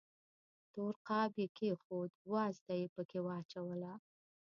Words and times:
تور 0.73 0.93
قاب 1.07 1.31
یې 1.41 1.47
کېښود، 1.57 2.11
وازده 2.33 2.73
یې 2.81 2.87
پکې 2.95 3.19
واچوله. 3.25 3.93